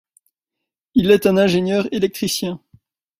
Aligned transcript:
Il 0.95 1.11
est 1.11 1.27
un 1.27 1.37
ingénieur 1.37 1.87
électricien. 1.93 2.59